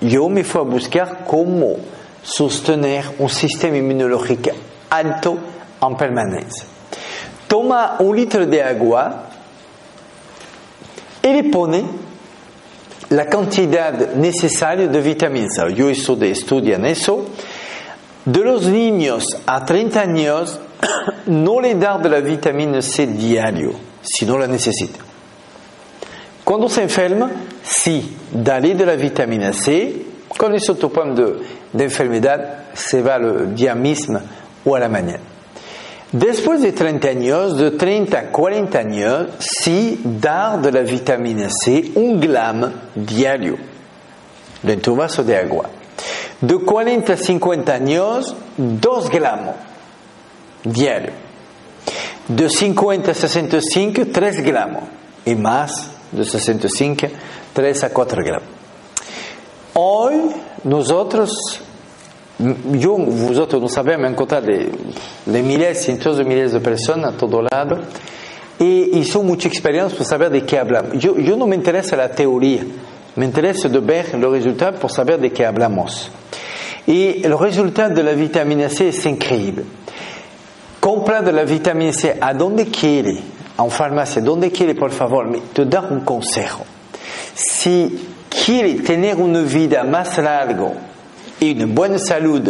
[0.00, 1.76] Yo me fui a buscar cómo
[2.22, 4.50] sostener un sistema inmunológico
[4.90, 5.36] alto
[5.82, 6.64] en permanencia.
[7.46, 9.24] Toma un litro de agua
[11.22, 11.84] y le pone
[13.10, 15.74] la cantidad necesaria de vitamina C.
[15.74, 17.26] Yo estudié, estudian eso.
[18.24, 20.60] De los niños a 30 años,
[21.26, 23.72] no le dar de la vitamina C diario,
[24.02, 24.98] si la necesita.
[26.44, 27.30] Cuando se enferma,
[27.62, 30.06] sí, dale de la vitamina C.
[30.36, 31.36] Con eso tu problema de,
[31.72, 34.20] de enfermedad se va el día mismo
[34.64, 35.20] o la mañana.
[36.12, 41.92] Después de 30 años, de 30 a 40 años, sí dar de la vitamina C
[41.96, 43.56] un gram diario
[44.62, 45.68] dentro de un de.
[46.40, 49.67] De 40 a 50 años, 2 gramos
[50.64, 51.12] diario.
[52.28, 54.84] De 50 a 65, 3 gramos.
[55.24, 57.06] Y más, de 65,
[57.52, 58.48] 3 a 4 gramos.
[59.74, 60.14] Hoy,
[60.64, 61.62] nosotros
[62.38, 64.70] yo, vosotros no sabemos, me encontrado de,
[65.26, 67.80] de miles, cientos de miles de personas a todo lado
[68.60, 70.98] y hizo mucha experiencia para saber de qué hablamos.
[70.98, 72.62] Yo, yo no me interesa la teoría,
[73.16, 76.10] me interesa de ver los resultados por saber de qué hablamos.
[76.86, 79.64] Y el resultado de la vitamina C es increíble.
[80.88, 83.20] Compra de la vitamina C a donde quiere,
[83.58, 86.64] en farmacia, donde quiere, por favor, te da un consejo.
[87.34, 88.08] Si
[88.46, 90.72] quiere tener una vida más larga,
[91.40, 92.40] y una buena salud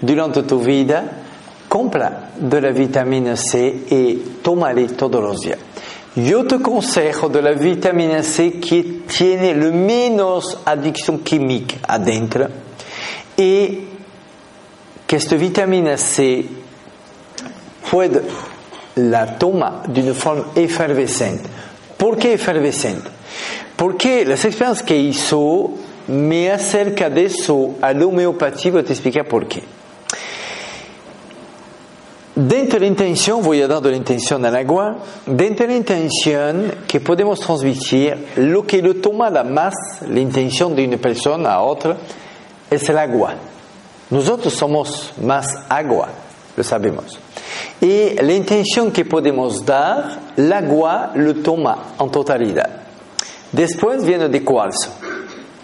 [0.00, 1.04] durante tu vida,
[1.68, 5.58] compra de la vitamina C y tómale todos los días.
[6.14, 12.48] Yo te aconsejo de la vitamina C que tiene lo menos adicción química adentro
[13.36, 13.80] y
[15.06, 16.64] que esta vitamina C
[17.90, 18.22] puede
[18.96, 21.48] la toma de una forma efervescente.
[21.96, 23.08] ¿Por qué efervescente?
[23.76, 25.70] Porque las experiencias que hizo
[26.08, 29.62] me acerca de eso a la homeopatía, voy a te explicar por qué.
[32.34, 35.78] Dentro de la intención, voy a dar de la intención al agua, dentro de la
[35.78, 39.74] intención que podemos transmitir, lo que lo toma la más
[40.06, 41.96] la intención de una persona a otra
[42.70, 43.34] es el agua.
[44.10, 46.08] Nosotros somos más agua,
[46.56, 47.18] lo sabemos.
[47.80, 52.70] Y la intención que podemos dar, el agua lo toma en totalidad.
[53.52, 54.90] Después viene de cuarzo.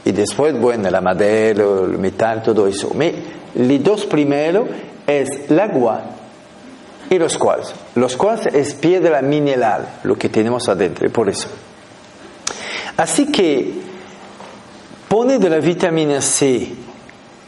[0.04, 2.90] Y después, bueno, la madera, el metal, todo eso.
[2.96, 3.18] Pero
[3.54, 4.68] los dos primeros
[5.06, 6.02] es el agua
[7.08, 7.74] y los cuarzos.
[7.94, 11.48] Los cuarzos es piedra mineral, lo que tenemos adentro, por eso.
[12.96, 13.72] Así que
[15.08, 16.72] pone de la vitamina C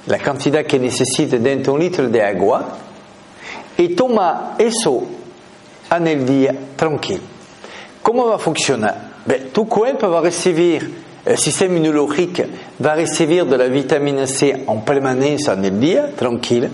[0.06, 2.76] la cantidad que necesita dentro de un litro de agua
[3.74, 5.06] E toma eso
[5.88, 7.32] a nel dia tranquillo.
[8.00, 9.12] Come va a funzionare?
[9.24, 12.44] Beh, tuo va a ricevere le sistema immunologico
[12.76, 12.94] va a
[13.44, 16.68] de la vitamina C in permanenza nel dia, tranquillo,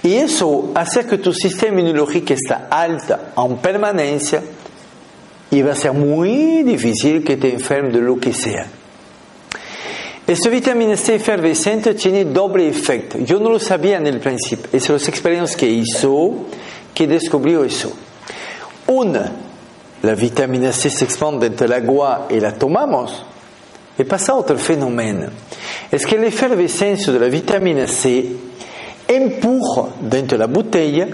[0.00, 4.40] e questo fa che tuo sistema immunologico sta alto in permanenza
[5.48, 8.78] e va a essere molto difficile che ti infermi di lo che sia.
[10.30, 13.18] Esta vitamina C efervescente tiene doble efecto.
[13.18, 14.70] Yo no lo sabía en el principio.
[14.72, 16.46] Es las experiencias que hizo
[16.94, 17.90] que descubrió eso.
[18.86, 19.32] Una,
[20.00, 23.24] la vitamina C se expande entre el agua y la tomamos.
[23.98, 25.30] Et passa otro fenómeno.
[25.90, 28.30] Es que la efervescencia de la vitamina C
[29.08, 31.08] empuja de la botella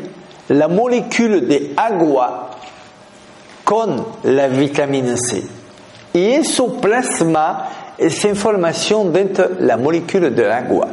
[0.49, 2.51] la molécula de agua
[3.65, 5.56] con la vitamina C
[6.17, 7.69] et est sous plasma
[8.09, 10.89] s'information d'être la molécule de l'agua.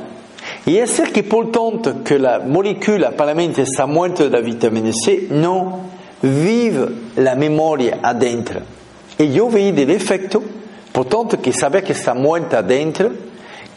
[0.67, 5.27] Et est-ce qui pourtant que la molécule apparemment sa moindre de la vitamine C?
[5.31, 5.79] Non
[6.21, 8.59] vive la mémoire adentro.
[9.17, 10.43] Et io vedi l'effetto,
[10.91, 13.09] pourtant que savait que sa moindre adentro,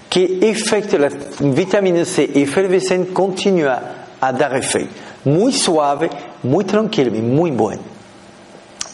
[0.08, 1.08] qui effecte la
[1.40, 3.80] vitamine C effervescente continua
[4.20, 4.86] à dar effet.
[5.24, 6.08] Muy suave,
[6.44, 7.95] muy tranquille, mais muy bonne.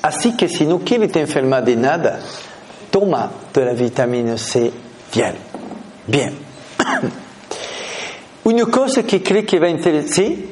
[0.03, 2.19] Assim que si nous que ele tem enfermado de nada,
[2.91, 4.73] toma la vitamine C
[5.13, 5.35] bien.
[6.09, 6.33] Bien.
[8.45, 10.49] Une cause qui crée qui va intéresser?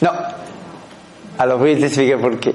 [0.00, 0.10] Non.
[1.38, 2.52] Alors, je vais t'expliquer pourquoi.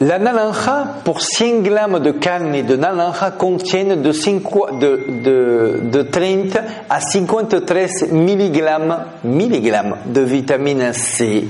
[0.00, 8.12] La naranja, pour 100 grammes de carne de naranja, contiennent de, 5, 30 à 53
[8.12, 11.48] milligrammes, milligrammes de vitamine C.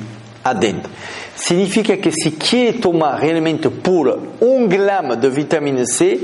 [1.35, 6.19] Significa que si quieres tomar realmente puro un gramo de vitamina C,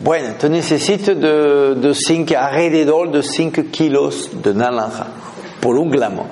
[0.00, 5.06] bueno, te necesitas de, 5, alrededor de 5 kilos de naranja
[5.60, 6.26] por un gramo.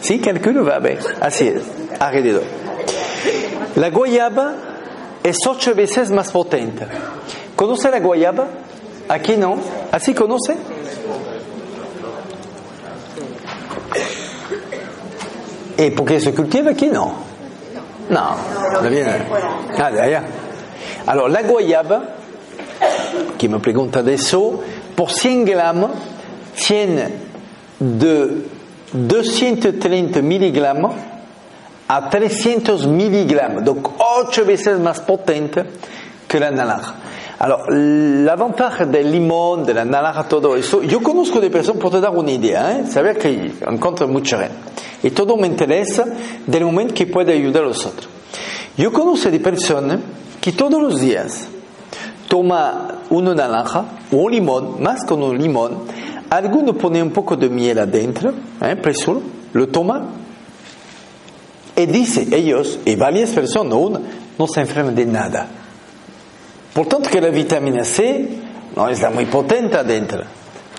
[0.00, 0.18] ¿Sí?
[0.18, 0.98] Calculo va bien.
[1.20, 1.62] Así es,
[1.98, 2.42] alrededor.
[3.76, 4.54] La guayaba
[5.22, 6.86] es ocho veces más potente.
[7.56, 8.46] ¿Conoce la guayaba?
[9.08, 9.56] Aquí no.
[9.90, 10.56] ¿Así conoce?
[15.78, 17.12] Et pour qu'il se cultive, qui non
[18.10, 18.20] Non,
[18.82, 19.06] non bien.
[19.78, 20.22] Ah, derrière.
[21.06, 22.00] Alors, la goyave,
[23.38, 24.62] qui me pregunta adesso,
[24.94, 25.88] pour 100 grammes,
[26.54, 27.10] tiennent
[27.80, 28.44] de
[28.94, 30.62] 230 mg
[31.88, 35.58] à 300 mg, donc 8 veces más potente
[36.28, 36.94] que la naranja.
[37.38, 42.00] Alors, l'avantage del limón, de la naranja, todo eso, yo conozco de personas, por te
[42.00, 42.86] dar una idea, ¿eh?
[42.86, 44.56] saber que encuentro mucha gente.
[45.02, 46.04] Y todo me interesa
[46.46, 48.08] del momento que puede ayudar a los otros.
[48.76, 50.00] Yo conozco de personas
[50.40, 51.48] que todos los días
[52.28, 55.84] toma una naranja o un limón, más con un limón,
[56.30, 58.32] alguno pone un poco de miel adentro,
[58.62, 58.76] ¿eh?
[58.76, 59.20] preso,
[59.52, 60.08] lo toma
[61.76, 64.00] y dice ellos, y varias personas, una,
[64.38, 65.48] no se enferman de nada.
[66.74, 68.28] Portanto, que a vitamina C,
[68.76, 70.26] não está muito potente adentro.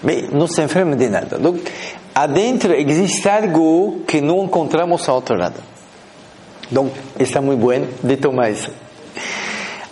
[0.04, 1.38] Bem, não se enferma de nada.
[1.40, 1.58] Então,
[2.14, 5.64] adentro existe algo que não encontramos a outro lado.
[6.70, 8.70] Então, está muito bom de tomar isso.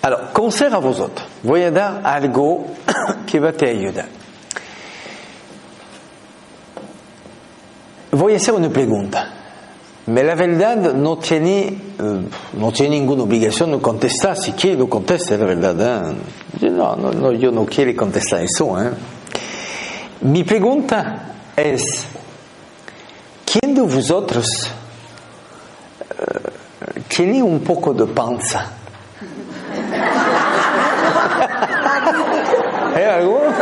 [0.02, 1.26] Alors, conselho a vós outros.
[1.42, 2.68] Vou dar algo
[3.26, 4.08] que vai te ajudar.
[8.12, 9.33] Vou fazer uma pergunta.
[10.06, 11.78] Mais la verdad no tiene,
[12.54, 14.36] no tiene ninguna obligación de contestar.
[14.36, 16.12] Si quiere, lo conteste, la verdad.
[16.12, 16.16] ¿eh?
[16.60, 18.78] Yo, no, no, yo no quiero contestar eso.
[18.82, 18.92] ¿eh?
[20.22, 22.06] Mi pregunta es,
[23.46, 24.46] ¿quién de vosotros
[26.02, 26.50] uh,
[27.08, 28.66] tiene un poco de panza?
[32.94, 33.54] ¿Hay alguno?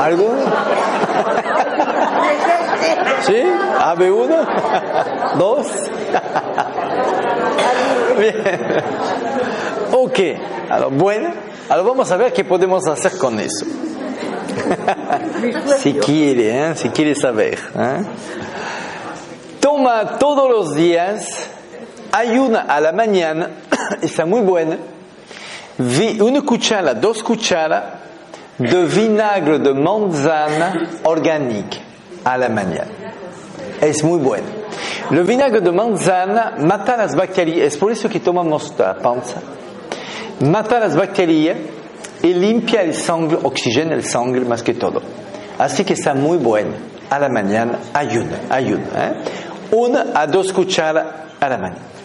[0.00, 0.52] ¿Alguno?
[3.22, 3.42] ¿Sí?
[3.80, 4.36] ¿Habe uno?
[5.38, 5.66] ¿Dos?
[8.18, 8.34] Bien.
[9.92, 10.18] Ok.
[10.70, 11.30] Alors, bueno,
[11.68, 13.66] alors vamos a ver qué podemos hacer con eso.
[15.78, 16.74] si quiere, ¿eh?
[16.76, 17.58] si quiere saber.
[17.78, 18.02] ¿eh?
[19.60, 21.48] Toma todos los días,
[22.12, 23.50] ayuna a la mañana,
[24.02, 24.78] está muy buena,
[26.20, 27.84] una cuchara, dos cucharas
[28.58, 31.76] de vinagre de manzana orgánico
[32.26, 32.90] a la mañana.
[33.80, 34.46] Es muy bueno.
[35.12, 39.40] El vinagre de manzana mata las bacterias, es por eso que tomamos la panza.
[40.40, 41.56] Mata las bacterias
[42.22, 45.00] y limpia el sangre, oxigena el sangre más que todo.
[45.56, 46.72] Así que está muy bueno.
[47.08, 49.14] A la mañana ayuda, ayuda.
[49.70, 51.06] Una a dos cucharas
[51.38, 51.95] a la mañana.